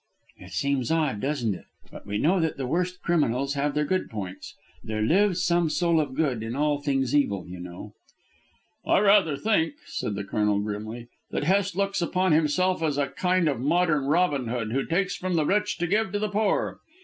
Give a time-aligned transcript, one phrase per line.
[0.39, 1.65] "It seems odd, doesn't it?
[1.91, 4.55] But we know that the worst criminals have their good points.
[4.83, 7.93] There lives some soul of good in all things evil, you know."
[8.83, 13.47] "I rather think," said the Colonel grimly, "that Hest looks upon himself as a kind
[13.47, 16.79] of modern Robin Hood, who takes from the rich to give to the poor.